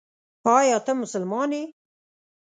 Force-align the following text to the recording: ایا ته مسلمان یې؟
ایا 0.55 0.77
ته 0.85 0.91
مسلمان 1.01 1.49
یې؟ 1.57 1.63